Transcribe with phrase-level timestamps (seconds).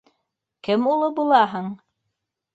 [0.67, 1.71] Кем улы булаһың?